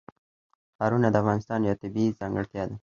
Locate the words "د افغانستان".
1.11-1.59